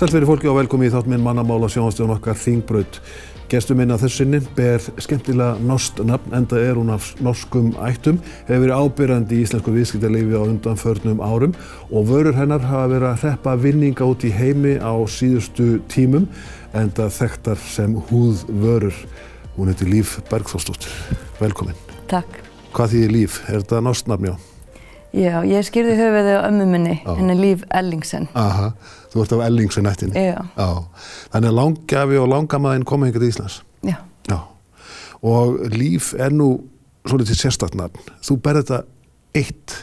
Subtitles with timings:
[0.00, 2.94] Sælveri fólki og velkomi í þátt minn mannamála sjónastjón okkar Þingbraut.
[3.52, 8.16] Gestur minna þessinni ber skemmtilega norskt nafn, enda er hún af norskum ættum,
[8.48, 11.52] hefur verið ábyrjandi í íslensku viðskiptarleifi á undanförnum árum
[11.90, 16.30] og vörur hennar hafa verið að hreppa vinninga út í heimi á síðustu tímum,
[16.72, 18.96] enda þekktar sem húðvörur.
[19.58, 20.96] Hún heitir Líf Bergþórsdóttir.
[21.42, 21.76] Velkomin.
[22.08, 22.40] Takk.
[22.72, 23.42] Hvað þýðir Líf?
[23.50, 24.38] Er þetta norskt nafn, já?
[25.10, 27.16] Já, ég skýrði höfuðið á ömmu minni, Já.
[27.18, 28.28] henni Líf Ellingsen.
[28.38, 28.68] Aha,
[29.12, 30.14] þú ert af Ellingsen-ættinni.
[30.14, 30.68] Já, Já,
[31.32, 33.60] þannig að langgafi og langamaðinn kom hingað til Íslands.
[33.82, 33.96] já.
[34.30, 34.38] Já,
[35.22, 36.50] og líf er nú
[37.08, 37.98] svolítið sérstaknafn.
[38.22, 38.82] Þú berð þetta
[39.34, 39.76] eitt.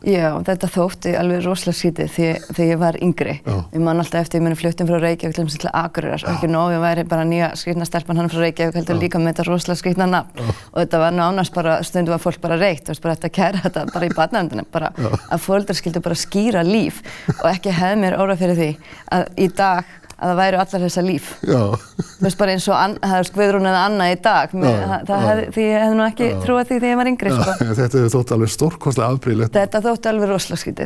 [0.00, 3.34] Já, þetta þótti alveg rosalega sítið þegar ég var yngri.
[3.44, 3.56] Já.
[3.74, 6.48] Ég man alltaf eftir, ég muni fluttum frá Reykjavík til þess til Akureyrar og ekki
[6.48, 9.82] nóg, ég væri bara nýja skrýtna stelpan hann frá Reykjavík heldur líka með þetta rosalega
[9.82, 10.50] skrýtna nafn.
[10.72, 13.62] Og þetta var nánast bara, stundu var fólk bara reykt, þú veist, bara þetta kæra
[13.66, 17.04] þetta bara í barnaöndinu, bara að fóldrar skildu bara skýra líf
[17.36, 18.70] og ekki hefði mér óra fyrir því
[19.18, 21.30] að í dag að það væru allar þessa líf.
[21.48, 21.62] Já,
[22.20, 24.96] Þú veist bara eins og An- það er Guðrún eða Anna í dag, Mér, Já,
[25.08, 25.28] það, já.
[25.30, 27.54] hef, því ég hefði nú ekki trúið því þegar ég var yngri, sko.
[27.60, 29.54] þetta hefur þótt alveg stórkostlega afbríðilegt.
[29.56, 30.28] Þetta þótti alveg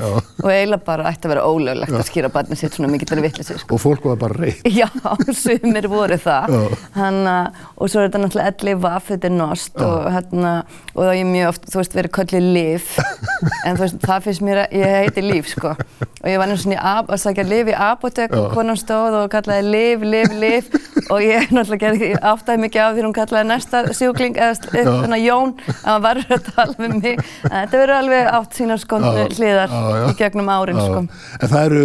[0.04, 0.10] Já.
[0.44, 3.58] og eiginlega bara ætti að vera ólöglegt að skýra barnið sitt svona mikill en vitlisir,
[3.58, 3.74] sko.
[3.74, 4.62] Og fólk var bara reykt.
[4.70, 4.86] Já,
[5.42, 6.54] sumir voru það.
[6.54, 6.78] Já.
[6.94, 7.34] Hanna,
[7.74, 10.54] og svo er þetta náttúrulega elli vaff, þetta er nost og, hana,
[10.94, 12.88] og það er mjög oft, þú veist, verið kallið Liv,
[13.66, 15.74] en þú veist, það finnst mér að ég heiti Líf, sko.
[16.24, 16.82] Og ég var einu svona í
[17.16, 18.54] að sækja Liv í apotek og Já.
[18.54, 20.70] konan stóð og kallaði Liv, Liv, Liv
[21.10, 25.52] og ég náttúrulega áttaði mikið á því hún kallaði næsta sjúkling eða þannig að Jón,
[25.74, 27.22] að hann var að tala við mig.
[27.50, 29.76] En þetta verður alveg átt sínar skondnu Já, hliðar
[30.08, 31.04] í gegnum árin, sko.
[31.40, 31.84] En það eru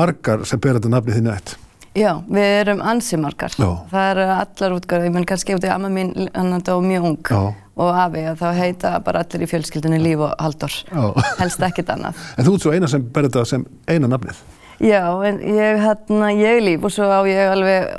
[0.00, 1.56] margar sem ber þetta nafni þinni ætt.
[1.98, 3.54] Já, við erum ansi margar.
[3.58, 3.70] Já.
[3.90, 7.18] Það eru allar útgöður, ég menn kannski út í amma mín, hann dó mjög ung
[7.26, 7.40] Já.
[7.82, 10.76] og afi, að þá heita bara allir í fjölskyldunni Líf og Halldór.
[10.86, 11.02] Já.
[11.40, 12.22] Helst ekkert annað.
[12.38, 14.38] En þú ert svo eina sem ber þetta sem eina nafnið.
[14.80, 17.90] Já, en ég, hérna, ég Líf og svo á ég alveg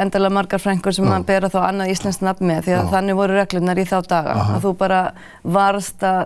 [0.00, 2.90] endalega margar frængur sem að bera þá annað íslenskt nafn með því að Já.
[2.94, 4.36] þannig voru reglurnar í þá daga.
[4.40, 4.56] Aha.
[4.56, 5.00] Að þú bara
[5.44, 6.22] varst að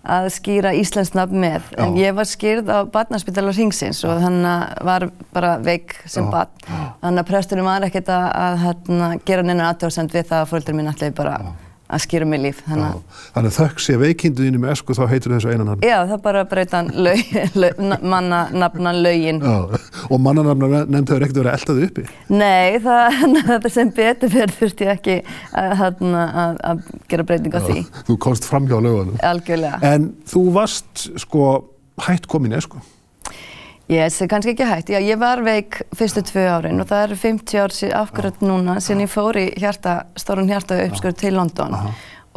[0.00, 1.66] að skýra íslenskt nafn með.
[1.76, 2.06] En Já.
[2.08, 4.38] ég var skýrð á barnaspítalar Ringsins og að
[4.86, 6.30] var bara veik sem Já.
[6.30, 6.54] barn.
[7.02, 10.78] Þannig að presturinn var ekkert að, að hérna, gera neina aðtöðsend við það að fólkdur
[10.78, 11.36] mín ætlaði bara
[11.90, 12.60] að skýra mig líf.
[12.66, 13.22] Þannig að.
[13.34, 15.90] Þannig að þökk sé veikinduðinu með esku þá heitir þessu eina nafni.
[15.90, 17.82] Já, það bara breytan laug, laug,
[18.14, 19.40] manna nafna laugin.
[19.42, 19.80] Já.
[20.10, 22.06] Og mannanafna nefnd hefur ekkert verið að elda þið uppi.
[22.40, 25.18] Nei, það, sem betur fyrir þurfti ég ekki
[25.56, 27.84] að, að, að gera breyting á því.
[28.08, 29.18] Þú komst fram hjá lögunum.
[29.26, 29.82] Algjörlega.
[29.90, 31.52] En þú varst sko
[32.06, 32.60] hætt komin í
[33.90, 33.96] esku.
[33.96, 34.90] Ég sé kannski ekki hægt.
[34.90, 38.78] Já, ég var veik fyrstu tvö árin og það eru 50 ár síðan akkurat núna
[38.80, 41.76] síðan ég fór í hjarta, stórun hjarta uppskur til London.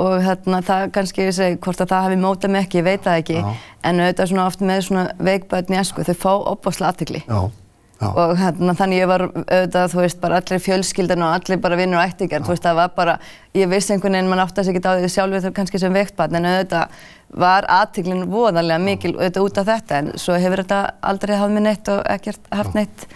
[0.01, 3.03] Og hérna, það kannski, ég segi, hvort að það hafi mótað mig ekki, ég veit
[3.03, 3.43] það ekki.
[3.85, 7.21] En auðvitað svona oft með svona veikböðn í esku, þau fá opbáslega aðtikli.
[8.03, 12.01] Og hérna, þannig ég var auðvitað, þú veist, bara allir fjölskyldan og allir bara vinnur
[12.01, 13.19] og ættingar, þú veist, það var bara,
[13.53, 16.49] ég vissi einhvern veginn, mann segja ekki á því sjálfur þau kannski sem veiktbarn, en
[16.49, 16.97] auðvitað
[17.39, 21.65] var aðtiklinn voðalega mikil auðvitað út af þetta, en svo hefur þetta aldrei hafð mér
[21.67, 23.07] neitt og ekkert haft neitt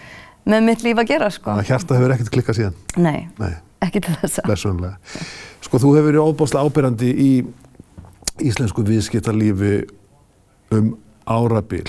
[0.48, 1.50] með mitt líf að gera, sko.
[1.52, 2.78] Þannig að hjarta hefur ekkert klikkað síðan.
[2.96, 3.52] Nei, Nei.
[3.84, 4.48] ekki til þess að.
[4.48, 5.20] Blessunlega.
[5.66, 7.30] Sko þú hefur verið óbáslega ábyrjandi í
[8.48, 9.76] íslensku viðskiptarlífi
[10.74, 10.90] um
[11.28, 11.86] árabil.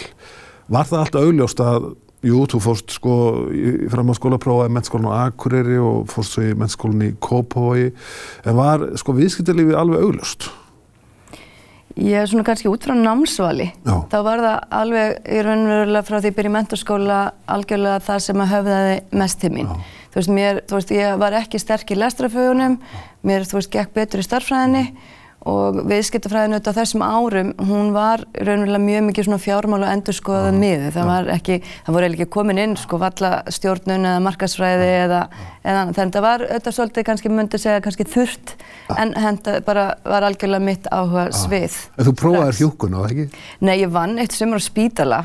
[0.69, 1.91] Var það alltaf augljóst að,
[2.25, 3.13] jú, þú fórst sko
[3.55, 7.93] í framhaldsskóla prófaði mennskólan á Akureyri og fórst svo í mennskólan í Kópavogi,
[8.45, 10.49] en var sko viðskiptarlífi alveg augljóst?
[11.99, 13.69] Ég er svona kannski út frá námsvali.
[13.83, 13.95] Já.
[14.11, 17.19] Þá var það alveg í raunverulega frá því ég byrja í menturskóla
[17.55, 19.71] algjörlega það sem að höfðaði mest til mín.
[20.09, 22.79] Þú veist, mér, þú veist, ég var ekki sterk í lestrafögunum,
[23.27, 24.85] mér, þú veist, gekk betur í starffræðinni
[25.47, 30.89] og viðskiptafræðinu á þessum árum, hún var raunverulega mjög mikið svona fjármál og endurskoðað miðu.
[30.95, 35.21] Það var ekki, það voru eiginlega ekki komin inn sko valla stjórnun eða markasfræði eða,
[35.63, 38.55] eða þannig að það var auðvitað svolítið kannski myndi segja kannski þurft
[38.97, 41.79] en henda bara var algjörlega mitt áhuga svið.
[41.95, 42.61] En þú prófaðir strax.
[42.65, 43.43] hjúkun á það ekki?
[43.63, 45.23] Nei, ég vann eitt sumar á spítala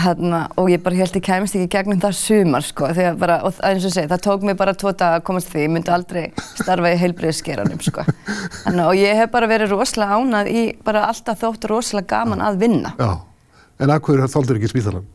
[0.00, 3.58] hérna, og ég bara held ég kæmist ekki gegnum það sumar sko, þegar bara, og
[3.66, 5.92] eins og segi, það tók mig bara tvo daga að komast að því, ég myndi
[5.94, 6.24] aldrei
[6.58, 8.06] starfa í heilbriðskeranum sko.
[8.64, 12.58] Þannig, og ég hef bara verið rosalega ánað í, bara alltaf þótt rosalega gaman að
[12.64, 12.94] vinna.
[12.98, 13.12] Já.
[13.80, 15.06] En að hverju þóldur ekki spítalan?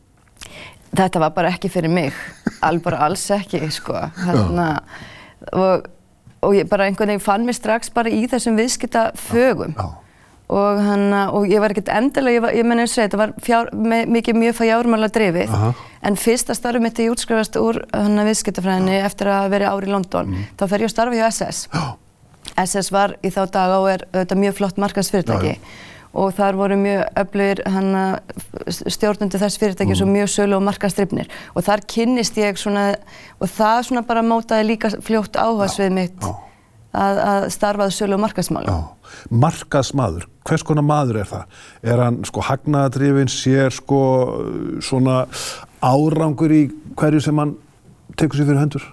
[0.96, 2.16] Þetta var bara ekki fyrir mig,
[2.64, 4.70] alveg alls ekki sko, hérna,
[5.52, 5.86] og,
[6.46, 9.76] og ég bara einhvern veginn fann mig strax bara í þessum viðskipta fögum.
[9.76, 10.05] Já.
[10.46, 13.34] Og, hana, og ég var ekkert endilega, ég, var, ég menn eins og þetta var
[13.42, 15.50] fjár, me, mikið mjög fjármála drifið.
[15.50, 15.72] Aha.
[16.06, 20.66] en fyrsta starfið mitt ég útskrifast úr viðskiptafræðinni eftir að vera ári í London þá
[20.70, 21.84] fer ég að starfa hjá SS Já.
[22.62, 25.60] SS var í þá daga og er auðvitað mjög flott markansfyrirtæki Já,
[26.16, 27.62] og þar voru mjög öflugir
[28.94, 30.06] stjórnundu þess fyrirtækis mm.
[30.06, 32.88] og mjög sölu og markastrifnir og þar kynnist ég svona
[33.40, 36.28] og það svona bara mótaði líka fljótt áhersfið mitt.
[36.96, 38.74] Að, að starfaði sölu og markasmáli.
[39.44, 41.58] Markasmaður, hvers konar maður er það?
[41.92, 44.00] Er hann sko hagnaðadrifin, sér sko
[44.84, 45.24] svona
[45.84, 46.62] árangur í
[46.96, 47.56] hverju sem hann
[48.16, 48.86] tekur sér fyrir höndur?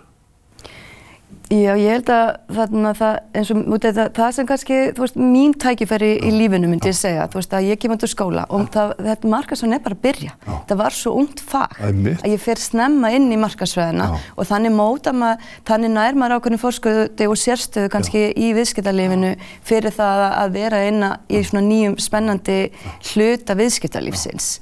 [1.53, 5.51] Já, ég held að þarna það, eins og það, það sem kannski, þú veist, mín
[5.61, 8.93] tækifæri í lífinu myndi ég segja, þú veist, að ég út úr skóla og það,
[9.05, 10.33] þetta markasvæðin er bara að byrja.
[10.69, 15.13] Það var svo ungt fag að ég fer snemma inn í markasvæðina og þannig móta
[15.13, 19.35] maður, þannig nær maður ákveðinu fórsköðu og sérstöðu kannski í viðskiptarlífinu
[19.67, 22.57] fyrir það að vera inn í svona nýjum spennandi
[23.11, 24.55] hluta viðskiptarlífsins.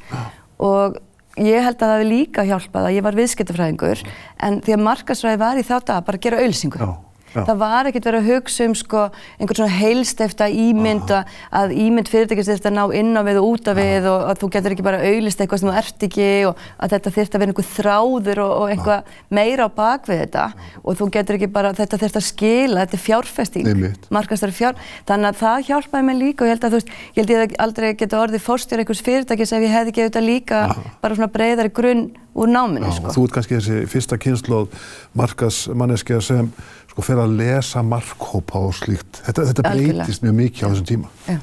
[0.62, 1.00] Og
[1.40, 4.04] Ég held að það hefði líka hjálpað að ég var viðskiptafræðingur
[4.44, 6.90] en því að markasræði var í þá dag bara að gera auðlýsingu.
[7.32, 7.46] Já.
[7.48, 9.02] Það var ekkert verið að hugsa um sko
[9.40, 11.30] einhvern svona heilstefta ímynd að,
[11.62, 14.50] að ímynd fyrirtækist þetta ná inn á við og út á við og að þú
[14.56, 17.54] getur ekki bara auðlist eitthvað sem þú ert ekki og að þetta þurft að vera
[17.54, 20.46] einhver þráður og, og eitthvað meira á bakvið þetta
[20.84, 23.70] og þú getur ekki bara, þetta þurft að skila, þetta er fjárfesting,
[24.12, 27.22] markastari fjár, þannig að það hjálpaði mig líka og ég held að þú veist, ég
[27.22, 30.62] held ég aldrei geta orðið fórstjóri einhvers fyrirtækis ef ég hefði ekki auðvitað líka
[31.02, 32.88] bara svona breyðari grunn úr náminu.
[32.88, 33.14] Já, sko.
[33.16, 34.76] Þú ert kannski þessi fyrsta kynnslóð
[35.20, 36.52] markasmanneskja sem
[36.92, 39.24] sko fer að lesa markhópa og slíkt.
[39.28, 41.16] Þetta, þetta breytist mjög mikið á þessum tíma.
[41.30, 41.40] Já.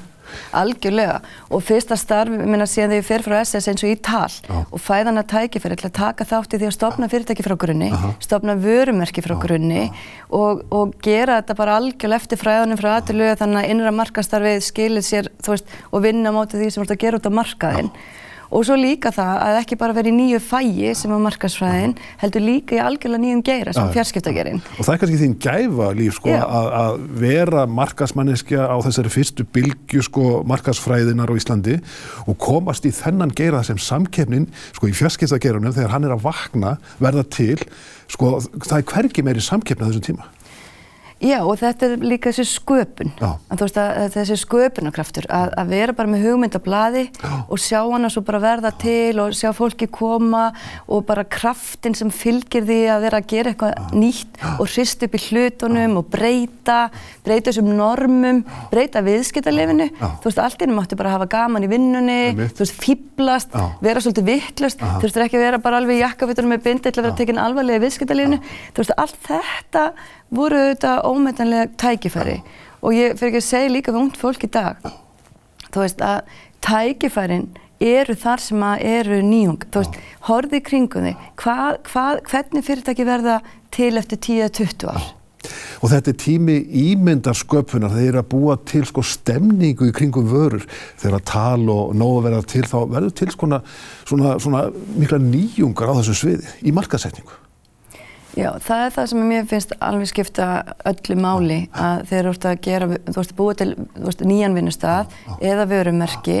[0.53, 1.15] Algjörlega
[1.49, 4.29] og fyrsta starf, ég minna síðan þegar ég fer frá SS eins og í tal
[4.29, 4.59] Já.
[4.61, 7.89] og fæðan að tækifæri til að taka þátt í því að stopna fyrirtæki frá grunni,
[7.97, 8.11] Aha.
[8.21, 9.41] stopna vörumerki frá Já.
[9.41, 9.87] grunni
[10.29, 15.05] og, og gera þetta bara algjörlega eftir fræðunum frá aðtölu þannig að innra markastarfið skilir
[15.09, 17.93] sér veist, og vinna mótið því sem þú ert að gera út á markaðinn.
[17.95, 21.95] Já og svo líka það að ekki bara vera í nýju fæi sem er markasfræðin
[22.21, 24.61] heldur líka í algjörlega nýjum geira sem fjarskiptagerinn.
[24.77, 29.45] Og það er kannski þín gæfa líf sko að, að vera markasmanneskja á þessari fyrstu
[29.57, 31.77] bylgu sko markasfræðinar á Íslandi
[32.25, 36.75] og komast í þennan geira sem samkefnin sko í fjarskiptagerunum þegar hann er að vakna
[36.97, 37.57] verða til
[38.09, 40.29] sko það er hvergi meiri samkefni á þessum tíma.
[41.19, 43.09] Já og þetta er líka þessi sköpun,
[43.59, 47.01] veist, að, þessi sköpunarkraftur, að, að vera bara með hugmyndablaði
[47.51, 50.45] og sjá hana svo bara verða til og sjá fólki koma
[50.87, 55.17] og bara kraftin sem fylgir því að vera að gera eitthvað nýtt og hrist upp
[55.19, 56.77] í hlutunum og breyta,
[57.27, 58.39] breyta þessum normum,
[58.71, 62.79] breyta viðskiptarlefinu, þú veist allt innum áttu bara að hafa gaman í vinnunni, þú veist
[62.79, 67.03] fýblast, vera svolítið vittlust, þú veist ekki vera bara alveg í jakkafittunum með bindi til
[67.03, 68.39] að vera tekinn alvarlega í viðskiptarlefinu,
[68.71, 69.85] þú veist allt þetta
[70.35, 72.37] voru auðvitað ómetanlega tækifæri.
[72.79, 74.79] Og ég fyrir ekki að segja líka við ungt fólk í dag.
[75.69, 76.35] Þú veist að
[76.65, 77.49] tækifærin
[77.79, 79.63] eru þar sem að eru nýjung.
[79.71, 81.23] Þú veist, horfið kringum þig.
[81.39, 83.39] Hvað, hvað, hvernig fyrirtæki verða
[83.75, 85.07] til eftir 10-20 ár?
[85.79, 90.65] Og þetta er tími ímyndarsköpunar, þeir eru að búa til sko stemningu í kringum vörur.
[90.99, 93.61] Þegar að tala og nógu að verða til þá verður til svona,
[94.03, 94.65] svona, svona
[94.99, 97.39] mikla nýjungar á þessum sviði í markasetningu.
[98.37, 100.47] Já, það er það sem mér finnst alveg skipta
[100.89, 103.69] öllu máli að þeir eru að gera, þú veist, búið til
[104.05, 106.37] veist, nýjan vinnustaf eða vörumerki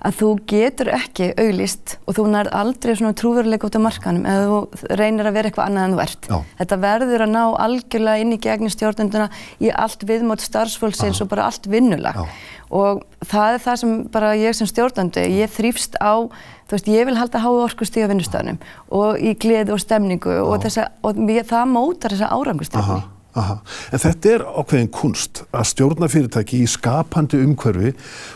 [0.00, 4.46] að þú getur ekki auglist og þú nærð aldrei svona trúveruleik út á markanum eða
[4.48, 6.30] þú reynir að vera eitthvað annað en þú ert.
[6.30, 6.38] Já.
[6.60, 9.28] Þetta verður að ná algjörlega inn í gegni stjórnunduna
[9.60, 12.22] í allt viðmót starfsfólksins og bara allt vinnulag.
[12.70, 16.30] Og það er það sem bara ég sem stjórnandi, ég þrýfst á,
[16.70, 18.60] þú veist, ég vil halda háu orkustíð á vinnustafnum
[18.94, 23.00] og í gleði og stemningu og, þessa, og mér, það mótar þessa árangustöfni.
[23.38, 23.60] Aha.
[23.94, 27.92] En þetta er ákveðin kunst að stjórna fyrirtæki í skapandi umhverfi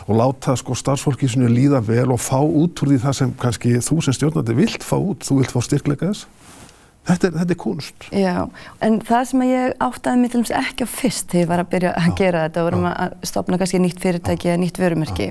[0.07, 3.99] og láta sko starfsfólki líða vel og fá út úr því það sem kannski þú
[4.05, 6.27] sem stjórnandi vilt fá út, þú vilt fá styrkleika þess?
[7.05, 8.05] Þetta er, þetta er kunst.
[8.15, 8.35] Já,
[8.81, 11.71] en það sem ég áttaði mig til dæmis ekki á fyrst þegar ég var að
[11.75, 15.27] byrja að já, gera þetta og vorum að stopna kannski nýtt fyrirtæki eða nýtt vörumerki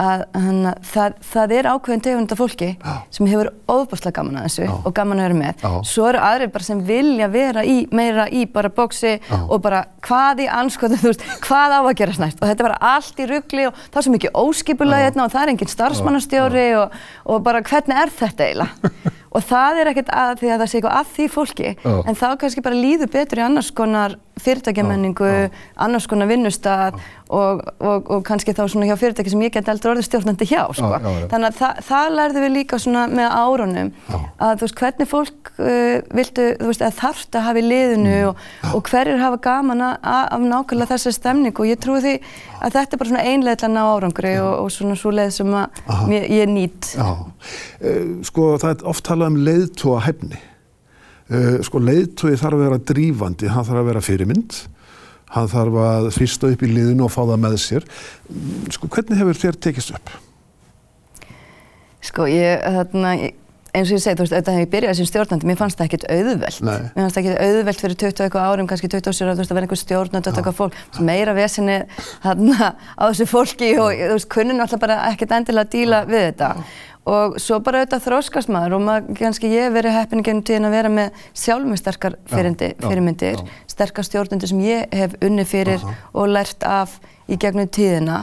[0.00, 2.92] að hana, það, það er ákveðin tegunda fólki já.
[3.12, 4.72] sem hefur ofbúrslega gaman að þessu já.
[4.78, 5.64] og gaman að vera með.
[5.90, 10.44] Svo eru aðrir bara sem vilja vera í, meira í bara bóksi og bara hvað
[10.46, 13.30] í anskotum, þú veist, hvað á að gera snært og þetta er bara allt í
[13.30, 17.42] ruggli og það er svo mikið óskipulega hérna og það er enginn starfsmannastjóri og, og
[17.46, 18.92] bara hvernig er þetta eiginlega?
[19.34, 22.26] og það er ekkert að því að það sé eitthvað að því fólki en þá
[22.40, 25.30] kannski bara líður betur í annars konar fyrirtækjamenningu,
[25.76, 26.98] annars konar vinnustad
[27.30, 30.62] og, og, og kannski þá svona hjá fyrirtæki sem ég get eldur orðið stjórnandi hjá
[30.74, 30.90] sko.
[31.30, 35.52] þannig að það, það lærðu við líka svona með árunum að þú veist hvernig fólk
[35.60, 38.28] uh, viltu, þú veist, að þarft að hafa í liðinu mm.
[38.30, 38.44] og,
[38.74, 42.16] og hverjir hafa gaman af nákvæmlega þessa stemning og ég trúi því
[42.60, 45.56] að þetta er bara svona einlega til að ná árangri og svona svo leið sem
[45.56, 46.94] að ég, ég nýtt.
[46.98, 50.40] Já, uh, sko það er oft talað um leiðtóa hefni.
[51.30, 54.60] Uh, sko leiðtói þarf að vera drífandi, hann þarf að vera fyrirmynd
[55.34, 57.86] hann þarf að fyrsta upp í liðinu og fá það með sér.
[58.74, 60.16] Sko, hvernig hefur þér tekist upp?
[62.02, 63.12] Sko, ég, þarna,
[63.70, 65.90] eins og ég segi, þú veist, auðvitað hef ég byrjað sem stjórnandi, mér fannst það
[65.90, 66.60] ekkert auðvelt.
[66.66, 66.78] Nei.
[66.96, 69.58] Mér fannst það ekkert auðvelt fyrir 20 eitthvað árum, kannski 20 ára, þú veist, að
[69.60, 70.78] vera einhver stjórnandi eitthvað fólk,
[71.10, 71.78] meira vesinni
[72.24, 76.26] þarna á þessu fólki og þú veist, kunnin alltaf bara ekkert endilega að díla við
[76.30, 76.54] þetta.
[77.10, 80.68] Og svo bara auðvitað þróskast maður og maður, kannski ég hef verið heppin gennum tíðin
[80.68, 83.64] að vera með sjálf með sterkar fyrirmyndi, já, fyrirmyndir, já.
[83.72, 88.20] sterkar stjórnandi sem ég hef unni fyrir og lært af í gegnum tíðina.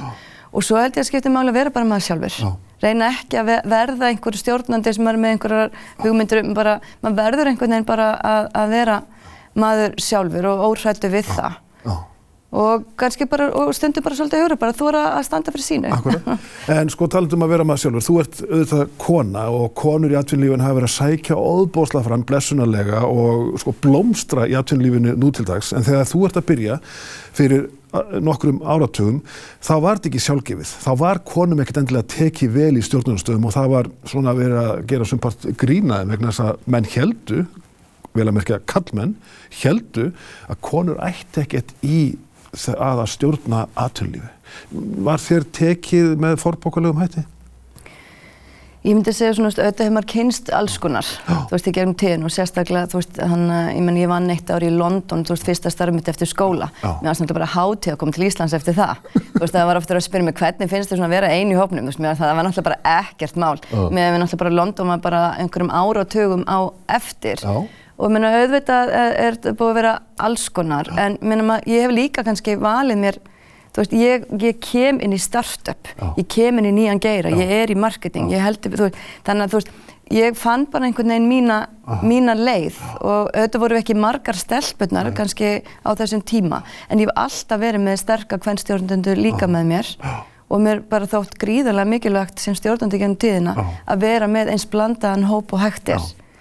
[0.54, 2.38] Og svo held ég að skipta máli að vera bara maður sjálfur.
[2.46, 2.54] Já.
[2.86, 5.72] Reyna ekki að ve- verða einhverju stjórnandi sem er með einhverjar
[6.04, 8.98] hugmyndir um bara, maður verður einhvern veginn bara að, að vera
[9.58, 11.58] maður sjálfur og óhrættu við það.
[11.84, 11.96] Já.
[12.56, 15.90] Og kannski bara, og stundu bara svolítið hugra, bara þú er að standa fyrir sínu.
[15.92, 16.46] Akkurat.
[16.78, 20.64] En sko talandum að vera maður sjálfur, þú ert auðvitað kona og konur í atvinnlífinu
[20.64, 25.74] hafa verið að sækja óðbóðsla fram blessunarlega og sko blómstra í atvinnlífinu nú til dags
[25.76, 26.80] en þegar þú ert að byrja
[27.36, 27.68] fyrir
[28.24, 29.22] nokkrum áratugum
[29.64, 30.74] þá var þetta ekki sjálfgefið.
[30.84, 34.84] Þá var konum ekkert endilega tekið vel í stjórnunastöðum og það var svona verið að
[34.92, 37.46] gera sumpart grínaði vegna þess að menn heldu,
[38.18, 39.18] vel að merkja kallmenn,
[39.62, 40.10] heldu
[40.48, 42.00] að konur ætti ekkert í
[42.56, 44.30] að að stjórna atvinnlífi.
[45.08, 47.26] Var þér tekið með forbókulegum hætti?
[48.88, 52.22] Ég myndi segja svona, auðvitað hefur maður kynst alls konar, þú veist, í gegnum tíðin
[52.24, 53.42] og sérstaklega, þú veist, hann,
[53.74, 56.70] ég menn, ég vann eitt ár í London, þú veist, fyrsta starfum mitt eftir skóla.
[56.80, 56.94] Já.
[57.02, 59.02] Mér var náttúrulega bara hátíð að koma til Íslands eftir það.
[59.34, 61.58] þú veist, það var ofta að spyrja mig hvernig finnst þér svona að vera einu
[61.58, 63.58] í hópnum, þú veist, mér það, var náttúrulega bara ekkert mál.
[63.66, 63.82] Já.
[63.98, 66.60] Mér var náttúrulega bara London var bara einhverjum áratugum á
[67.02, 67.44] eftir.
[67.44, 67.58] Já.
[67.98, 69.96] Og meina, auðvitað er, er þetta búið að vera
[70.28, 73.20] alls konar, en mér meina, ég hef líka kannski valið mér
[73.78, 76.08] Þú veist, ég, ég kem inn í startup, Já.
[76.18, 77.44] ég kem inn í nýjan geira, Já.
[77.44, 79.70] ég er í marketing, ég held, þú veist, þannig að þú veist,
[80.18, 81.58] ég fann bara einhvern veginn mína,
[82.02, 87.22] mína leið og auðvitað voru ekki margar stelpunnar kannski á þessum tíma, en ég hef
[87.28, 89.94] alltaf verið með sterka kvennstjórnendur líka með mér
[90.48, 93.54] og mér bara þótt gríðarlega mikilvægt sem stjórnandi gennum tíðina
[93.86, 95.92] að vera með eins blandaðan hóp og hægt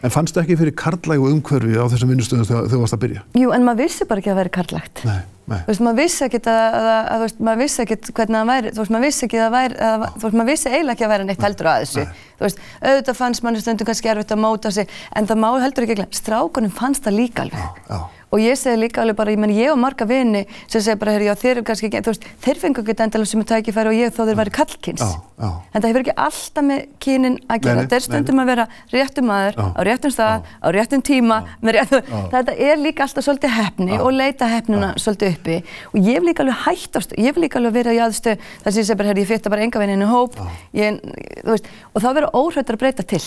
[0.04, 3.22] En fannstu ekki fyrir karlægu umhverfi á þessum vinnustöðum þegar þú varst að byrja?
[3.40, 5.00] Jú, en maður vissi bara ekki að það væri karlægt.
[5.08, 5.56] Nei, nei.
[5.56, 8.50] Þú veist, maður vissi ekkert að, að, að, þú veist, maður vissi ekkert hvernig það
[8.50, 10.96] væri, þú veist, maður vissi ekki að það væri, að, þú veist, maður vissi eiginlega
[10.96, 12.04] ekki að væri neitt heldur að þessu.
[12.36, 15.88] Þú veist, auðvitað fannst manni stundum kannski erfitt að móta sig, en það má heldur
[15.88, 17.80] ekki glemja, strákunum fannst það líka alveg.
[17.88, 17.98] Já.
[18.34, 21.12] Og ég segi líka alveg bara, ég menn, ég og marga vini sem segja bara,
[21.14, 23.92] herri, já, þeir eru kannski ekki, þú veist, þeir fengu ekki endilega sem er tækifæri
[23.92, 25.04] og ég þó þeir væri kallkins.
[25.04, 25.50] Já, já.
[25.70, 27.84] En það hefur ekki alltaf með kynin að gera.
[27.84, 28.66] Þetta er stundum að vera
[28.96, 32.12] réttum maður, á réttum stað, á réttum tíma, með réttum...
[32.34, 35.62] Þetta er líka alltaf svolítið hefni og leita hefnina svolítið uppi.
[35.94, 38.82] Og ég hef líka alveg stöð, ég hef líka alveg verið í aðstöð þar sem
[38.82, 40.40] ég segi bara, herri, ég fyrta bara enga vinninni hóp,
[40.74, 40.98] ég,
[41.44, 43.22] þú veist, og þá verður óhrættur að breyta til.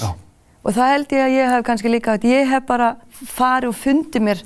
[0.60, 2.90] Og það held ég að ég hef kannski líka, að ég hef bara
[3.32, 4.42] farið og fundið mér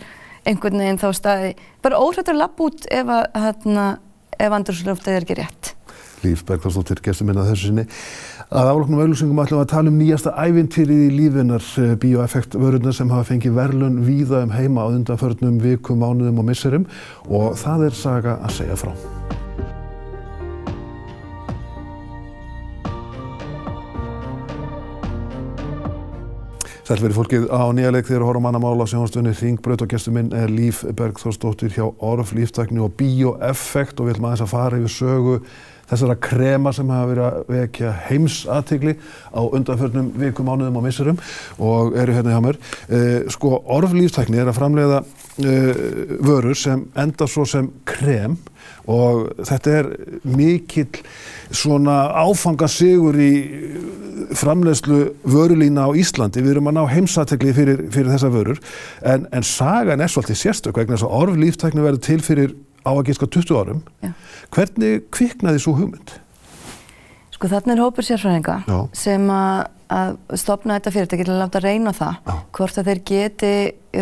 [0.49, 3.87] einhvern veginn þá staði, bara óhrættur að lappa út ef hérna,
[4.39, 5.73] ef andrúrslöftið er ekki rétt.
[6.23, 7.83] Líf Bergþórsdóttir, gestur minna þessu sinni.
[8.47, 11.65] Að afloknum auðlýsingum ætlum við að tala um nýjasta ævintýrið í lífinar
[11.99, 16.87] bioeffekt vörurnar sem hafa fengið verlun víða um heima á undanförnum vikum, mánuðum og misserum
[17.27, 19.12] og það er saga að segja frá.
[26.83, 30.33] Sæl verið fólkið á nýja leik þegar horfum mannamála sem hórstunni Ringbraut og gestur minn
[30.35, 34.91] er Líf Bergþórsdóttir hjá Orf Líftakni og Bioeffekt og við ætlum aðeins að fara yfir
[34.91, 35.37] sögu
[35.87, 38.97] þessara krema sem hafa verið að vekja heimsatikli
[39.31, 41.23] á undanförnum vikum, mánuðum og misserum.
[41.63, 42.59] Og eru hérna hjá mér.
[42.91, 45.85] Uh, sko, Orf Líftakni er að framleiða uh,
[46.19, 48.35] vörur sem enda svo sem krem
[48.89, 49.89] og þetta er
[50.27, 51.03] mikill
[51.53, 53.33] svona áfangasigur í
[54.37, 56.43] framleiðslu vörulína á Íslandi.
[56.43, 58.59] Við erum að ná heimsatekli fyrir, fyrir þessa vörur
[59.01, 62.91] en, en sagan er svolítið sérstök vegna þess að orf líftækni verður til fyrir á
[62.91, 63.81] að gíska 20 árum.
[64.03, 64.11] Já.
[64.53, 66.17] Hvernig kviknaði svo hugmynd?
[67.33, 68.77] Sko þarna er hópur sérfræðinga Já.
[68.95, 72.35] sem að, að stopna þetta fyrirtæki til að láta reyna það Já.
[72.55, 73.53] hvort að þeir geti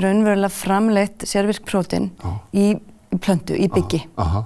[0.04, 2.34] raunverulega framleitt sérvirk prótin Já.
[2.54, 2.66] í,
[3.18, 4.44] plöntu, í byggi Aha.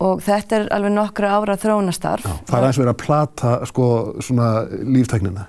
[0.00, 2.26] Og þetta er alveg nokkra ára þróunastarf.
[2.48, 3.88] Það er aðeins verið að plata sko
[4.24, 5.46] svona líftæknina.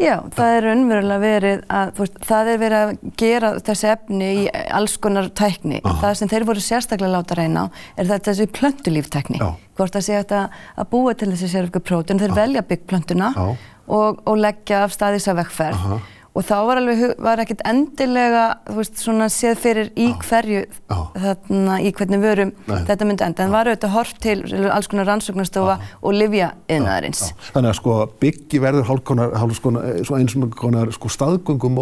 [0.00, 4.46] Já, það er raunverulega verið að, veist, það er verið að gera þessi efni í
[4.78, 5.80] alls konar tækni.
[5.84, 5.98] Aha.
[6.00, 9.40] Það sem þeir voru sérstaklega að láta reyna á er þetta þessi plöntulíftækni.
[9.42, 9.50] Já.
[9.76, 10.56] Hvort það sé hægt að,
[10.94, 13.44] búa til þessi sérvirku prótin, þeir velja byggplöntuna Já.
[13.98, 15.84] og, og leggja af staðis að vekkferð.
[16.30, 20.98] Og þá var alveg, var ekkert endilega, þú veist, svona séð fyrir í hverju, Já.
[21.24, 22.76] þarna, í hvernig vörum Nei.
[22.86, 23.46] þetta myndi enda.
[23.46, 24.36] En var auðvitað hort til
[24.70, 27.24] alls konar rannsóknarstofa og livja yðnaðarins.
[27.50, 31.80] Þannig að sko byggi verður hálfkonar, hálfkonar, svo eins og konar sko staðgöngum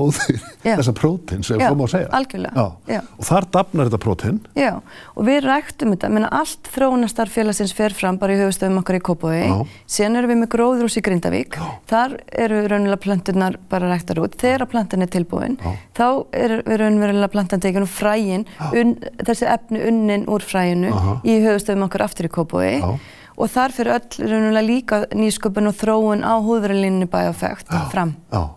[0.64, 0.76] Já.
[0.78, 2.08] þessa prótein sem Já, við fórum að segja.
[2.18, 2.64] algjörlega.
[2.64, 2.94] Já.
[2.94, 3.00] Já.
[3.18, 4.40] Og þar dafnar þetta prótein.
[4.56, 4.70] Já,
[5.14, 9.02] og við ræktum þetta, menna allt þróunastarf félagsins fer fram bara í höfustöfum okkar í
[9.44, 9.56] Já.
[9.86, 11.58] síðan erum við með gróðrús í Grindavík,
[11.90, 15.74] þar eru raunverulega plönturnar bara ræktar út, þegar plantan er tilbúin, Já.
[15.98, 21.18] þá er raunverulega plantan tekin og fræin, un, þessi efni unnin úr fræinu Aha.
[21.24, 22.32] í höfustöfum okkar aftur í
[22.78, 22.98] Já.
[23.38, 28.16] og þar fyrir öll raunverulega líka nýsköpun og þróun á húðverðalínni bæjafægt fram.
[28.32, 28.48] Já.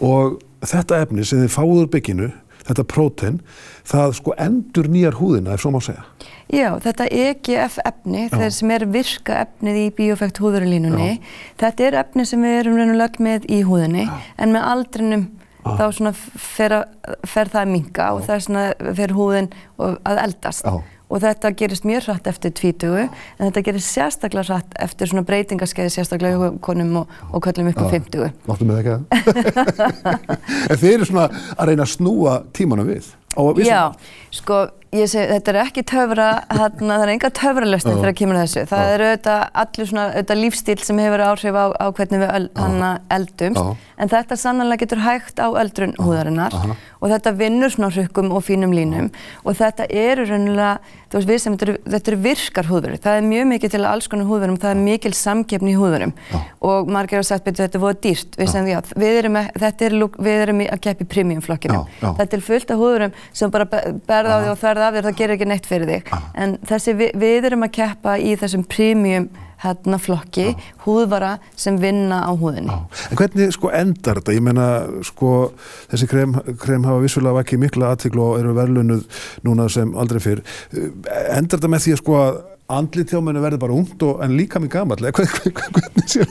[0.00, 2.32] Og þetta efni sem þið fáið úr bygginu,
[2.66, 3.40] þetta prótein,
[3.88, 6.04] það sko endur nýjar húðina ef svo má segja.
[6.52, 11.12] Já, þetta EGF efni, þeir sem er virka efnið í biofekt húðurlínunni,
[11.60, 15.28] þetta er efni sem við erum raunulega öll með í húðinni, en með aldrinum
[15.62, 20.66] þá svona fer, að, fer það að minka og það er fer húðin að eldast.
[20.66, 20.91] Já.
[21.12, 25.92] Og þetta gerist mjög hratt eftir tvítugu, en þetta gerist sérstaklega hratt eftir svona breytingaskeiði
[25.92, 28.30] sérstaklega hjá konum og, og köllum upp á fimmtugu.
[28.48, 29.82] Láttu mig ekki það.
[30.70, 31.26] en þið eru svona
[31.56, 33.10] að reyna að snúa tímanum við.
[33.32, 33.94] Vissum- Já,
[34.34, 34.56] sko,
[34.92, 38.64] ég segi, þetta er ekki töfra, þarna, það er enga töfralöstin þegar kemur að þessu.
[38.68, 42.48] Það er auðvitað allir svona, auðvitað lífstíl sem hefur áhrif á, á hvernig við öl,
[42.60, 43.80] hana eldumst.
[43.96, 46.76] En þetta sannlega getur hægt á eldrun húðarinnar aha.
[47.02, 49.08] Og þetta vinnur svona hrukkum og fínum línum
[49.42, 50.78] og þetta eru raunilega,
[51.10, 53.00] þú veist, við sem þetta eru, þetta eru virkar húðverur.
[53.02, 56.14] Það er mjög mikið til alls konar húðverum, það er mikil samkeppni í húðverum
[56.62, 58.38] og margir hafa sagt, betur þetta er voða dýrt.
[58.38, 61.86] Við segjum, já, við erum, e- er, við erum að keppa í premium flokkinum.
[61.86, 62.10] Já, já.
[62.22, 65.08] Þetta er fullt af húðurum sem bara be- berða á því og þverða af þér,
[65.08, 66.12] það gerir ekki neitt fyrir þig.
[66.34, 69.28] En þessi, við, við erum að keppa í þessum premium
[69.62, 70.52] hérna flokki,
[70.84, 72.74] húðvara sem vinna á húðinni.
[73.10, 74.36] En hvernig sko endar þetta?
[74.36, 74.68] Ég meina
[75.06, 75.52] sko
[75.92, 80.42] þessi krem, krem hafa vissulega vakið mikla aðtiklu og eru verðlunuð núna sem aldrei fyrr.
[80.72, 82.40] Endar þetta með því að sko að
[82.72, 85.02] andlit hjá menni verður bara ungt og, en líka mjög gamall?
[85.02, 86.30] Eða Hvernig, hvernig sér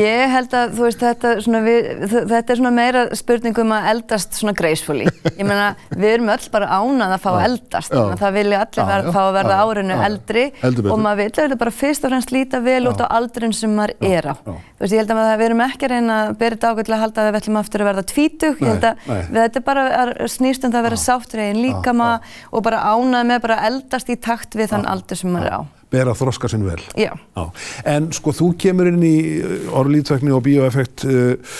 [0.00, 1.88] Ég, held að þú veist þetta, svona við,
[2.30, 5.06] þetta er svona meira spurning um að eldast svona gracefully.
[5.36, 7.92] Ég meina við erum öll bara ánað að fá að eldast.
[7.92, 10.44] Þannig að Það vilja allir Já, ver, já, fá að verða árinu eldri.
[10.66, 14.10] Og maður vil auðvitað bara fyrst og fremst líta vel út á aldrin sem maður
[14.10, 14.34] er á.
[14.36, 16.96] Þú veist ég held að við erum ekki að reyna að bera þetta ákveð til
[16.96, 18.60] að halda að við ætlum aftur að verða tvítug.
[18.60, 19.86] Ég held að þetta er bara
[20.32, 22.10] snýst um það að vera sáttur eigin líkama
[22.50, 25.65] og bara ánað með bara eldast í takt við þann aldur sem maður er á.
[25.96, 26.80] Ber að þroska sinn vel.
[27.00, 27.10] Já.
[27.16, 27.44] Já.
[27.96, 29.16] En sko þú kemur inn í
[29.72, 31.58] orðlítvækni og bioeffekt uh,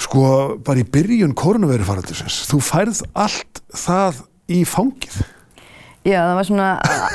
[0.00, 0.26] sko
[0.64, 2.44] bara í byrjun koronavirufaraldusins.
[2.50, 4.24] Þú færð allt það
[4.56, 5.24] í fangið.
[6.06, 6.66] Já, það var svona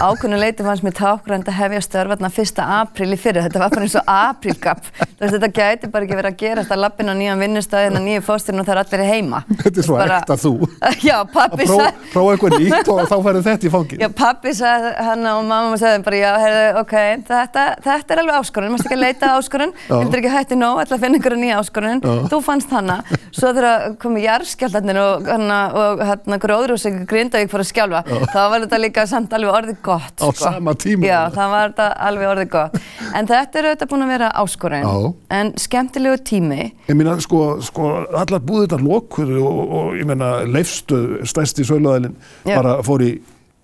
[0.03, 3.45] ákveðnu leiti fannst mér tákgrænt að hefja störfarna fyrsta apríl í fyrir.
[3.45, 4.81] Þetta var bara eins og aprílgap.
[5.21, 8.59] Þetta gæti bara ekki verið að gera þetta lappin á nýjan vinnustæðin og nýju fóstirinn
[8.63, 9.39] og það er allir heima.
[9.61, 10.51] Þetta er svo Bara- ekta þú.
[11.07, 14.01] Já, Að pappi sagði, prófa eitthvað nýtt og þá færðu þetta í fangið.
[14.03, 16.95] já, pappi sagði hana og mamma sagði bara, já, heyrðu, ok,
[17.29, 19.93] þetta, þetta er alveg áskorun, maður ekki að leita að áskorun, Já.
[20.01, 22.01] heldur ekki hætti nóg, ætla að finna einhverja nýja áskorun,
[22.31, 22.97] þú fannst hana,
[23.31, 28.65] svo þegar komið jarðskjáltarnir og, hana, og hana, gróðrúsing Grindavík fór að skjálfa, þá var
[28.65, 30.15] þetta líka samt alveg orðið gott.
[30.21, 31.07] Á sama tíma.
[31.07, 32.77] Já, það var þetta alveg orðið gott.
[33.15, 35.13] En þetta er auðvitað búin að vera áskorun, Já.
[35.39, 36.69] en skemmtilegu tími.
[36.89, 42.15] Ég meina, sko, sko allar búðirnar lokuðu og, og ég meina, leifstöð, stærsti söluðælinn,
[42.45, 42.55] Já.
[42.57, 43.11] bara fór í,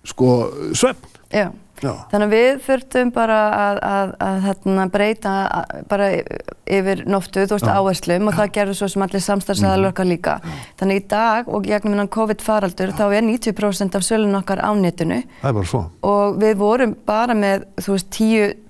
[0.08, 0.34] sko,
[0.72, 1.16] svefn.
[1.34, 1.50] Já.
[1.82, 1.92] Já.
[2.10, 6.08] Þannig að við þurftum bara að, að, að hérna, breyta að- bara
[6.78, 10.34] yfir nóttu, þú veist, áherslum og það gerðu svo sem allir samstarfsæðar okkar líka.
[10.80, 15.22] Þannig í dag og gegnum innan COVID-faraldur þá er 90% af sölun okkar á netinu
[15.40, 15.84] Það er bara svo.
[16.02, 18.10] og við vorum bara með, þú veist,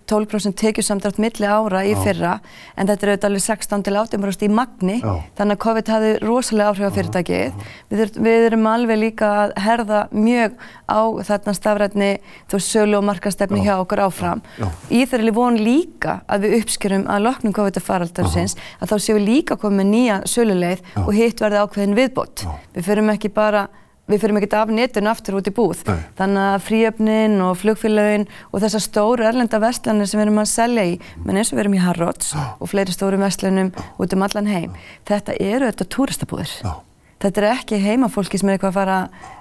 [0.08, 2.38] 10-12% tekjusamdrátt milli ára í fyrra
[2.76, 5.12] en þetta er auðvitað alveg 16-18% í magni Já.
[5.38, 7.66] þannig að COVID hafði rosalega áhrif á fyrirtækið.
[7.92, 10.56] Við, við erum alveg líka að herða mjög
[10.88, 12.10] á þarna stafrætni
[12.50, 14.44] þú sölu og markastefni hjá okkur áfram.
[14.58, 14.68] Já.
[14.90, 19.58] Í þeirri von líka að við uppskerum að loknum COVID-faraldarsins að þá séum við líka
[19.60, 21.02] komið nýja söluleið Já.
[21.04, 22.46] og hitt verði ákveðin viðbót.
[22.46, 22.56] Já.
[22.76, 23.68] Við förum ekki bara
[24.08, 25.84] við fyrir ekki af netinu aftur út í búð.
[25.88, 26.00] Nei.
[26.18, 30.86] Þannig að fríöfnin og flugfélagin og þessar stóru erlenda vestlanir sem við erum að selja
[30.88, 34.50] í, menn eins og við erum í Harrods og fleiri stóru vestlunum út um allan
[34.50, 34.76] heim,
[35.08, 36.54] þetta eru þetta túristabúðir.
[37.18, 38.98] Þetta er ekki heimafólki sem er eitthvað að fara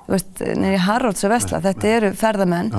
[0.07, 2.71] þú veist, niður í Harrods og vestla, þetta eru ferðamenn.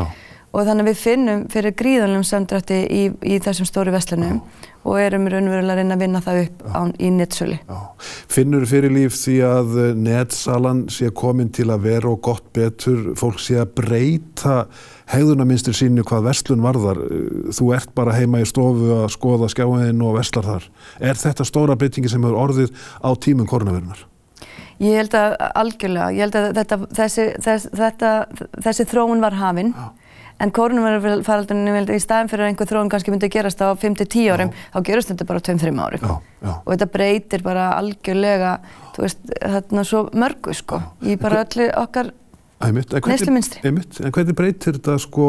[0.53, 4.41] Og þannig að við finnum fyrir gríðanlegum samdrætti í, í þessum stóru vestlunum
[4.89, 7.59] og erum raunverulega að reyna að vinna það upp á, í netsölu.
[7.69, 7.79] Já.
[8.33, 13.11] Finnur fyrir líf því að eh, netsalan sé komin til að vera og gott betur,
[13.19, 14.59] fólk sé að breyta
[15.13, 17.03] hegðunarmynstur sínu hvað verslun varðar.
[17.05, 20.71] Eh, Þú ert bara heima í stofu að skoða skjáin og verslar þar.
[21.01, 22.73] Er þetta stóra breytingi sem hefur orðið
[23.05, 24.07] á tímum koronavirunar?
[24.79, 28.11] Ég held að algjörlega, ég held að þetta, þessi, þess, þetta,
[28.63, 29.73] þessi þróun var hafinn
[30.39, 34.53] en kórnumverðarfaraldunum að í staðin fyrir að einhver þróun kannski myndi gerast á 5-10 árum,
[34.55, 34.69] já.
[34.75, 36.53] þá gerist þetta bara á 2-3 árum já, já.
[36.55, 38.55] og þetta breytir bara algjörlega,
[38.95, 42.13] þú veist, þarna svo mörgu sko, í bara öllu okkar
[42.63, 43.63] neyslu minstri.
[43.67, 45.29] En hvernig breytir þetta sko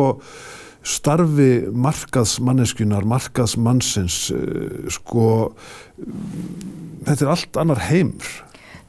[0.86, 5.26] starfi markaðsmanneskunar, markaðsmannsins, uh, sko,
[7.08, 8.38] þetta er allt annar heimur.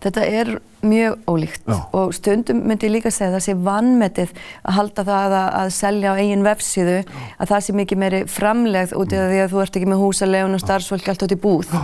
[0.00, 1.76] Þetta er mjög ólíkt Já.
[1.92, 4.30] og stundum myndi ég líka segja það sé vannmetið
[4.64, 7.10] að halda það að, að selja á eigin vefsíðu Já.
[7.36, 10.56] að það sé mikið meiri framlegð út í því að þú ert ekki með húsalegun
[10.56, 11.76] og starfsfólk allt átt í búð.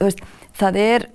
[0.00, 0.24] Veist,
[0.56, 1.06] það er,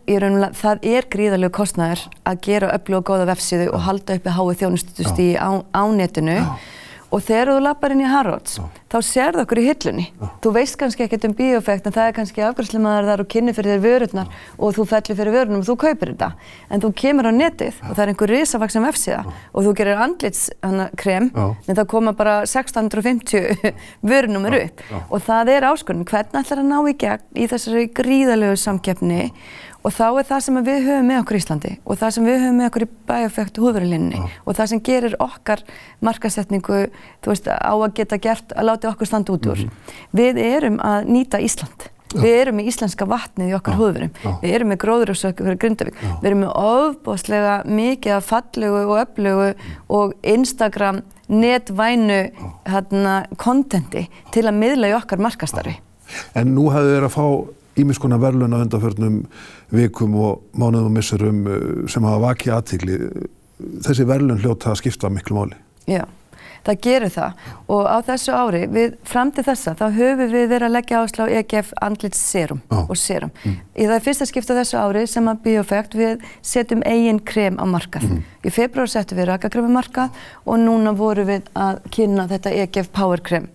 [0.62, 5.22] það er gríðarlegu kostnæður að gera öllu og góða vefsíðu og halda uppi háið þjónustust
[5.26, 6.40] í á, á netinu.
[6.46, 6.75] Já
[7.14, 8.64] og þegar þú lappar inn í Harrods Já.
[8.92, 10.06] þá sér það okkur í hillunni.
[10.22, 10.28] Já.
[10.44, 13.76] þú veist kannski ekkert um bíofekt en það er kannski afgjörðslimaðar þar og kynni fyrir
[13.76, 14.40] þér vörurnar Já.
[14.60, 16.30] og þú fellir fyrir vörunum og þú kaupir þetta.
[16.70, 19.22] En þú kemur á netið og það er einhver risavaksam F-síða
[19.54, 23.76] og þú gerir andlitskrem en það koma bara 650
[24.10, 24.84] vörunumur upp.
[25.10, 29.32] Og það er áskonum hvernig ætlar að ná í gegn í þessari gríðalögu samkeppni
[29.86, 32.40] Og þá er það sem við höfum með okkur í Íslandi og það sem við
[32.42, 34.30] höfum með okkur í bæjaföktu húðverulinni ja.
[34.42, 35.62] og það sem gerir okkar
[36.06, 36.80] markasetningu,
[37.28, 39.62] veist, á að geta gert, að láta okkur standa út úr.
[39.62, 40.00] Mm -hmm.
[40.22, 41.90] Við erum að nýta Ísland.
[42.16, 42.22] Ja.
[42.22, 43.80] Við erum með íslenska vatnið í okkar ja.
[43.80, 44.12] húðverum.
[44.42, 45.98] Við erum með gróðuröksöku fyrir Grundavík.
[46.22, 49.50] Við erum með ofbóðslega mikið af fallegu og öflugu
[49.90, 52.22] og Instagram netvænu
[52.70, 55.76] hérna, kontenti til að miðla í okkar markastarfi.
[56.38, 57.26] En nú hafðu þér að fá
[57.80, 59.24] ímiðskona verðlun á undanförnum
[59.76, 63.00] vikum og mánuðum og missurum uh, sem hafa vakið aðtíkli.
[63.86, 65.58] Þessi verðlun hljóta að skipta miklu máli.
[65.88, 66.04] Já,
[66.66, 70.68] það gerir það og á þessu ári, við, fram til þessa, þá höfum við verið
[70.68, 72.84] að leggja áslá EGF andlits serum ah.
[72.84, 73.34] og serum.
[73.44, 73.58] Mm.
[73.76, 77.66] Í það er fyrsta skipta þessu ári sem að Biofect við setjum eigin krem á
[77.70, 78.08] markað.
[78.10, 78.24] Mm.
[78.44, 83.24] Í februar setjum við rakakremi markað og núna vorum við að kynna þetta EGF Power
[83.24, 83.52] krem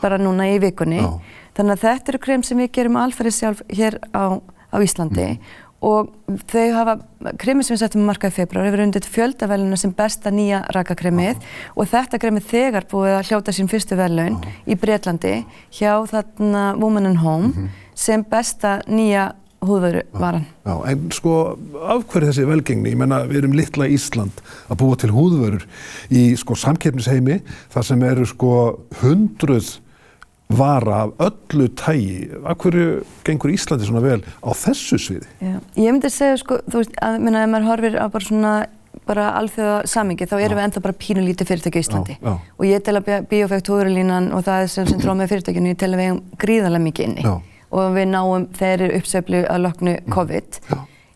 [0.00, 1.00] bara núna í vikunni.
[1.04, 1.39] Ah.
[1.60, 4.40] Þannig að þetta eru krem sem við gerum alferðið sjálf hér á,
[4.72, 5.48] á Íslandi mm.
[5.84, 6.14] og
[6.48, 6.94] þau hafa,
[7.42, 11.50] kremi sem við settum á markaði februar hefur undið fjöldaveluna sem besta nýja rakakremið -huh.
[11.76, 14.56] og þetta kremið þegar búið að hljóta sín fyrstu velun -huh.
[14.64, 15.34] í Breitlandi
[15.68, 17.66] hjá þarna Woman and Home mhm.
[17.66, 17.68] -huh.
[17.94, 20.46] sem besta nýja húðvöruvaran.
[20.64, 22.94] Já, en sko af hverju þessi velgengni?
[22.94, 24.32] Ég menna við erum litla Ísland
[24.72, 25.66] að búa til húðvörur
[26.08, 29.76] í sko samkeppnisheimi þar sem eru sko hundruð
[30.50, 32.28] vara af öllu tægi.
[32.44, 35.30] Akkurju gengur Íslandi svona vel á þessu sviði?
[35.38, 35.56] Já.
[35.78, 38.54] Ég myndi segja sko, þú veist, að minna, ef maður horfir á bara svona
[39.06, 40.58] bara alþjóða samingi, þá erum já.
[40.58, 42.16] við ennþá bara pínulítið fyrirtæki í Íslandi.
[42.18, 42.32] Já.
[42.58, 45.92] Og ég tel að biofækt húðurlínan og það sem sem tróð með fyrirtækinu, ég tel
[45.94, 47.34] að við hefum gríðarlega mikið inni.
[47.70, 50.60] Og við náum, þeir eru uppseflu að loknu COVID.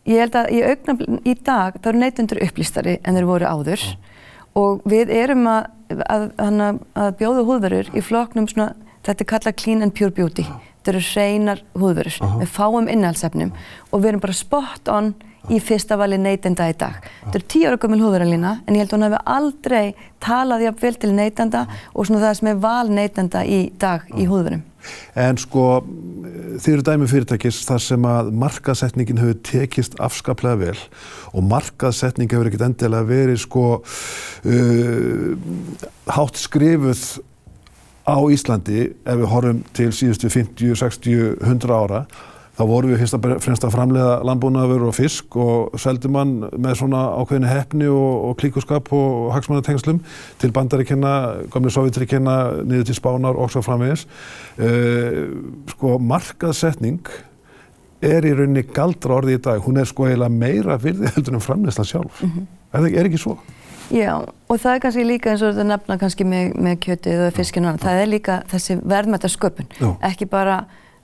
[0.04, 3.84] Ég held að í auknafl, í dag, þá eru neytundur upplýstari en þeir voru áður.
[4.54, 5.70] Og við erum að,
[6.06, 8.70] að, að, að bjóða húðverur í floknum svona
[9.04, 10.46] Þetta er kallað clean and pure beauty.
[10.80, 12.40] Þetta eru hreinar húðvörur -huh.
[12.40, 13.52] með fáum innhaldsefnum
[13.90, 15.14] og við erum bara spot on
[15.52, 17.00] í fyrsta vali neytenda í dag.
[17.24, 20.80] Þetta eru tíu ára gömul húðvöralína en ég held að hún hefur aldrei talað jafn
[20.80, 24.62] vel til neytenda og svona það sem er val neytenda í dag í húðvörum.
[25.16, 25.66] En sko
[26.60, 30.80] þið eru dæmi fyrirtækis þar sem að markaðsetningin hefur tekist afskaplega vel
[31.32, 35.30] og markaðsetning hefur ekkert endilega verið sko uh,
[36.12, 37.04] hátt skrifuð
[38.04, 42.04] á Íslandi ef við horfum til síðustu 50, 60, 100 ára
[42.54, 46.76] þá vorum við fyrst að, fyrst að framlega landbúnaður og fisk og seldum hann með
[46.82, 50.00] svona ákveðinu hefni og, og klíkuskap og hagsmannatengslum
[50.42, 51.14] til bandaríkjana,
[51.50, 54.06] gamli sovjetríkjana niður til spánar og svo framvegis
[54.62, 55.24] uh,
[55.74, 57.10] sko markaðsetning
[58.04, 61.44] er í rauninni galdra orði í dag, hún er sko eiginlega meira virði heldur en
[61.44, 62.48] framlegslan sjálf mm -hmm.
[62.78, 63.38] er, er ekki svo?
[63.92, 67.36] Já, og það er kannski líka eins og þetta nefna kannski með, með kjötið og
[67.36, 69.90] fiskinu og það er líka þessi verðmætta sköpun, Já.
[70.08, 70.56] ekki bara,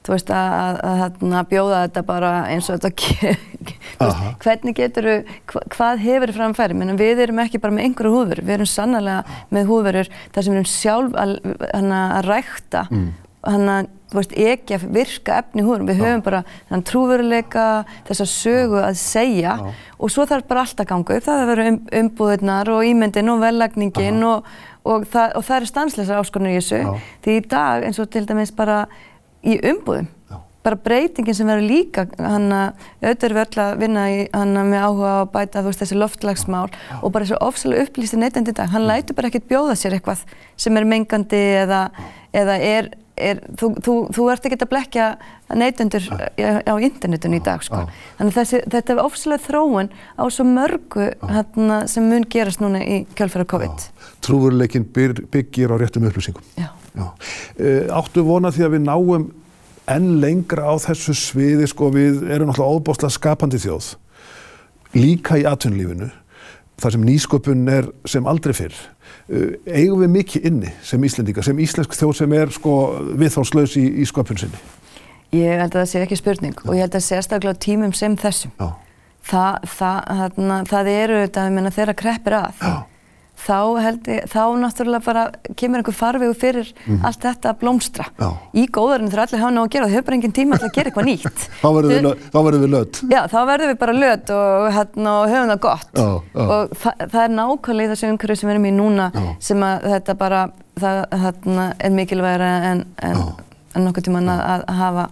[0.06, 3.50] þú veist, að, að, að, að bjóða þetta bara eins og þetta
[4.44, 8.58] hvernig getur þú, hvað hefur framfæri, menn við erum ekki bara með einhverju húðverur, við
[8.58, 13.08] erum sannlega með húðverur þar sem við erum sjálf að rækta mm.
[13.50, 15.88] hann að, veist, ekki að virka efni húðurum.
[15.90, 17.66] Við höfum bara þann trúveruleika,
[18.08, 19.72] þessa sögu að segja Já.
[19.98, 21.26] og svo þarf bara allt að ganga upp.
[21.28, 24.48] Það verður um, umbúðunar og ímyndin og vellagningin og,
[24.82, 26.80] og, það, og það eru stansleisar áskorunir í þessu.
[26.82, 27.10] Já.
[27.24, 28.84] Því í dag, eins og til dæmis bara
[29.46, 30.38] í umbúðum, Já.
[30.66, 34.72] bara breytingin sem verður líka, hann að auðvitað við öll að vinna í, hann að
[34.72, 36.66] með áhuga á að bæta veist, þessi loftlagsmál
[37.00, 38.72] og bara þessu ofsalega upplýsti neytandi í dag.
[38.74, 40.26] Hann lætur bara ekkert bjóða sér eitthvað
[40.60, 41.86] sem er mengandi eða,
[42.36, 45.06] eða er er, þú, þú, þú ert ekki að blekja
[45.60, 46.06] neytundur
[46.40, 47.84] á internetun í dag sko.
[48.18, 53.02] Þannig þessi, þetta er ofsilega þróun á svo mörgu hérna, sem mun gerast núna í
[53.18, 53.88] kjölfæra COVID.
[54.26, 56.46] Trúveruleikin byggir á réttum upplýsingum.
[56.58, 56.70] Já.
[56.90, 57.06] Já.
[57.06, 59.28] Uh, áttu vona því að við náum
[59.90, 63.94] enn lengra á þessu sviði sko við erum náttúrulega óbáslega skapandi þjóð
[64.94, 66.10] líka í atvinnulífinu
[66.80, 68.76] þar sem nýsköpun er sem aldrei fyrr.
[69.30, 72.76] Uh, eigum við mikið inni sem Íslendinga, sem íslensk þjóð sem er sko
[73.20, 74.62] viðþórslaus í, í sköpun sinni?
[75.36, 76.64] Ég held að það sé ekki spurning Já.
[76.66, 78.54] og ég held að sérstaklega tímum sem þessum.
[79.30, 80.40] Þa, það, það,
[80.70, 82.64] það eru þetta þegar kreppir að.
[82.64, 82.89] Já
[83.40, 85.24] þá held ég, þá náttúrulega bara
[85.58, 88.04] kemur einhver farvegu fyrir mm allt þetta að blómstra.
[88.20, 88.28] Já.
[88.60, 90.90] Í góðarinn þurfa allir hafa ná að gera, það hefur bara engin tíma að gera
[90.90, 91.44] eitthvað nýtt.
[91.62, 92.98] þá verður við lödd.
[93.10, 95.92] Já, þá verður við bara lödd og, hérna, og höfum það gott.
[95.94, 96.42] Já, já.
[96.44, 99.06] Og þa það er nákvæmlega þessu umhverju sem við erum í núna
[99.40, 100.42] sem að þetta bara,
[100.80, 103.24] það hérna, er mikilvægara en, en,
[103.74, 105.08] en nokkur tíma að, að hafa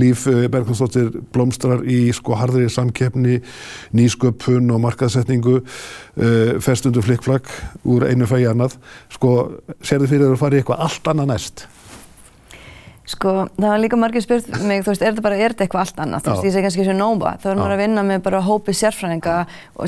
[0.00, 3.40] Líf eh, Berghansdóttir blómstrar í sko harðri samkeppni,
[3.96, 7.48] nýsköpun og markaðsetningu, uh, festundu flikkflagg
[7.88, 8.78] úr einu fægi annað.
[9.12, 9.36] Sko,
[9.84, 11.66] sér þið fyrir að fara í eitthvað allt annað næst?
[13.12, 15.82] Sko, það var líka margir spurt mig, þú veist, er þetta bara, er þetta eitthvað
[15.82, 16.22] allt annað?
[16.24, 17.32] Þú veist, ég segi kannski þessu nóba.
[17.42, 19.34] Þá er maður að vinna með bara hópi sérfræðinga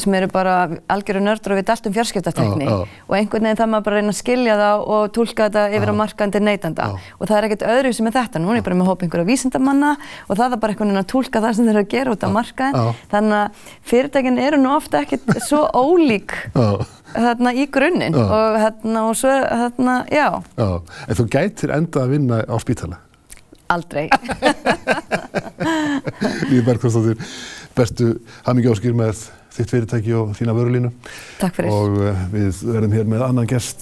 [0.04, 0.54] sem eru bara
[0.92, 4.56] algjöru nördur og við deltum fjárskiptartekni og einhvern veginn það maður bara reyna að skilja
[4.60, 6.90] það og tólka þetta yfir á markandi neytanda.
[7.18, 8.42] Og það er ekkert öðru sem er þetta.
[8.44, 9.94] Nú er bara með hópi einhverja vísindamanna
[10.28, 12.24] og það er bara einhvern veginn að tólka það sem þeir eru að gera út
[12.28, 13.00] af markaðin.
[13.14, 13.48] Þannig að
[13.88, 14.68] fyrirtækin eru nú
[23.74, 24.08] Aldrei.
[26.50, 27.16] Líði Bergþórsdóttir,
[27.76, 28.10] bestu
[28.46, 29.22] hamingjáskýr með
[29.54, 30.90] þitt fyrirtæki og þína vörulínu.
[31.40, 31.72] Takk fyrir.
[31.72, 33.80] Og uh, við verðum hér með annan gest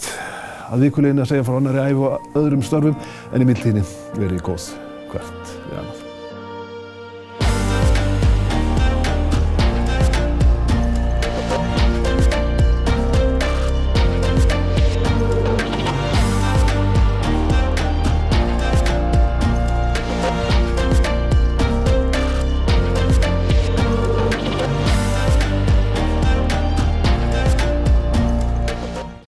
[0.73, 2.97] að vikuleginu að segja frá annari æf og öðrum störfum
[3.33, 3.85] en í mildtíðinni
[4.17, 4.73] verið góð
[5.13, 6.02] hvert við annað.